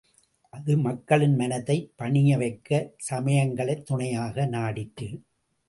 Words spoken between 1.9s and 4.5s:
பணியவைக்கச் சமயங்களைத் துணையாக